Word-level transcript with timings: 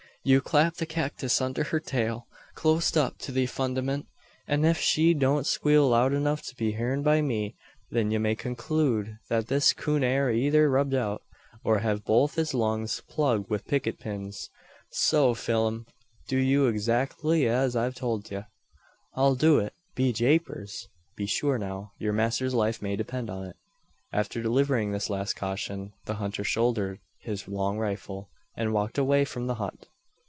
You 0.23 0.39
clap 0.39 0.75
the 0.75 0.85
cacktis 0.85 1.41
under 1.41 1.63
her 1.63 1.79
tail, 1.79 2.27
cloast 2.53 2.95
up 2.95 3.17
to 3.25 3.31
the 3.31 3.47
fundament; 3.47 4.05
and 4.47 4.63
ef 4.67 4.77
she 4.77 5.15
don't 5.15 5.47
squeal 5.47 5.89
loud 5.89 6.11
enuf 6.11 6.45
to 6.47 6.55
be 6.55 6.73
heern 6.73 7.01
by 7.01 7.23
me, 7.23 7.55
then 7.89 8.11
ye 8.11 8.19
may 8.19 8.35
konklude 8.35 9.17
that 9.29 9.47
this 9.47 9.73
coon 9.73 10.03
air 10.03 10.29
eyther 10.29 10.69
rubbed 10.69 10.93
out, 10.93 11.23
or 11.63 11.79
hev 11.79 12.05
both 12.05 12.35
his 12.35 12.53
lugs 12.53 13.01
plugged 13.09 13.45
wi 13.45 13.63
picket 13.67 13.97
pins. 13.97 14.51
So, 14.91 15.33
Pheelum; 15.33 15.87
do 16.27 16.37
you 16.37 16.71
adzactly 16.71 17.47
as 17.47 17.75
I've 17.75 17.95
tolt 17.95 18.31
ye." 18.31 18.43
"I'll 19.15 19.33
do 19.33 19.57
it, 19.57 19.73
be 19.95 20.13
Japers!" 20.13 20.87
"Be 21.15 21.25
sure 21.25 21.57
now. 21.57 21.93
Yur 21.97 22.13
master's 22.13 22.53
life 22.53 22.79
may 22.79 22.95
depend 22.95 23.27
upon 23.31 23.47
it." 23.47 23.55
After 24.13 24.39
delivering 24.43 24.91
this 24.91 25.09
last 25.09 25.35
caution, 25.35 25.93
the 26.05 26.13
hunter 26.21 26.43
shouldered 26.43 26.99
his 27.21 27.47
long 27.47 27.79
rifle, 27.79 28.29
and 28.55 28.71
walked 28.71 28.99
away 28.99 29.25
from 29.25 29.47
the 29.47 29.55
hut. 29.55 29.87